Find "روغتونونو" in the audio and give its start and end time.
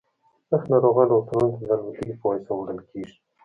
1.09-1.51